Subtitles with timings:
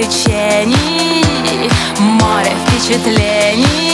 [0.00, 1.24] приключений,
[1.98, 3.89] море впечатлений.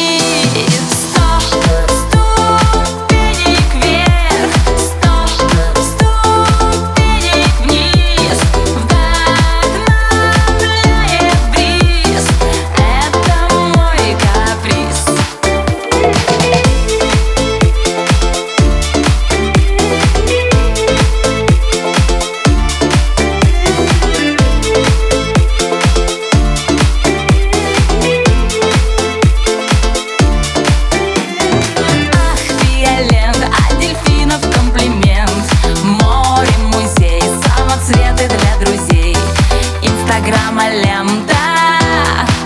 [40.27, 41.36] Инстаграма лента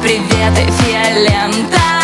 [0.02, 1.99] Привет, Эфия лента